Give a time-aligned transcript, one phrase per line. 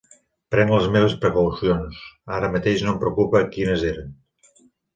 [0.53, 2.01] Prenc les meves precaucions,
[2.39, 4.13] ara mateix no em preocupa quines eren.